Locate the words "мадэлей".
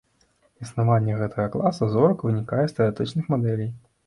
3.37-3.71